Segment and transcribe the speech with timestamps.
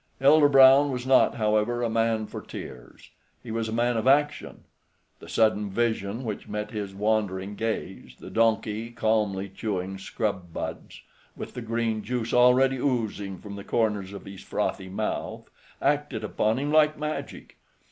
[0.19, 3.11] Elder Brown was not, however, a man for tears.
[3.43, 4.63] He was a man of action.
[5.19, 11.01] The sudden vision which met his wandering gaze, the donkey calmly chewing scrub buds,
[11.37, 16.57] with the green juice already oozing from the corners of his frothy mouth, acted upon
[16.57, 17.57] him like magic.